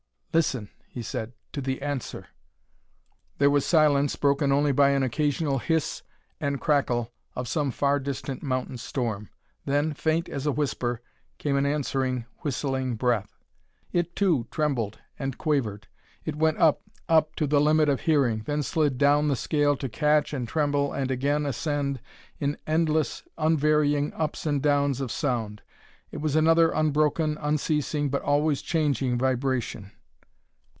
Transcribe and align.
"Listen," 0.33 0.69
he 0.87 1.01
said, 1.01 1.33
"to 1.51 1.59
the 1.59 1.81
answer." 1.81 2.27
There 3.37 3.49
was 3.49 3.65
silence, 3.65 4.15
broken 4.15 4.49
only 4.49 4.71
by 4.71 4.91
an 4.91 5.03
occasional 5.03 5.59
hiss 5.59 6.03
and 6.39 6.61
crackle 6.61 7.11
of 7.35 7.49
some 7.49 7.69
far 7.69 7.99
distant 7.99 8.41
mountain 8.41 8.77
storm. 8.77 9.29
Then, 9.65 9.91
faint 9.93 10.29
as 10.29 10.45
a 10.47 10.53
whisper, 10.53 11.01
came 11.37 11.57
an 11.57 11.65
answering, 11.65 12.27
whistling 12.43 12.95
breath. 12.95 13.35
It, 13.91 14.15
too, 14.15 14.47
trembled 14.51 14.99
and 15.19 15.37
quavered. 15.37 15.89
It 16.23 16.37
went 16.37 16.59
up 16.59 16.81
up 17.09 17.35
to 17.35 17.45
the 17.45 17.59
limit 17.59 17.89
of 17.89 17.99
hearing; 17.99 18.43
then 18.45 18.63
slid 18.63 18.97
down 18.97 19.27
the 19.27 19.35
scale 19.35 19.75
to 19.75 19.89
catch 19.89 20.31
and 20.31 20.47
tremble 20.47 20.93
and 20.93 21.11
again 21.11 21.45
ascend 21.45 21.99
in 22.39 22.55
endless 22.65 23.23
unvarying 23.37 24.13
ups 24.13 24.45
and 24.45 24.63
downs 24.63 25.01
of 25.01 25.11
sound. 25.11 25.61
It 26.09 26.21
was 26.21 26.37
another 26.37 26.71
unbroken, 26.71 27.37
unceasing, 27.37 28.07
but 28.07 28.21
always 28.21 28.61
changing 28.61 29.17
vibration. 29.17 29.91